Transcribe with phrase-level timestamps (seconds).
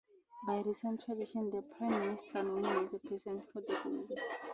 [0.47, 4.07] By recent tradition, the Prime Minister nominates a person for the role.